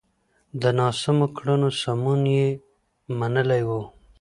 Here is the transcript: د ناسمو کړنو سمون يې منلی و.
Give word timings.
د 0.61 0.63
ناسمو 0.79 1.27
کړنو 1.37 1.69
سمون 1.81 2.21
يې 2.37 2.47
منلی 3.19 3.61
و. 3.67 3.69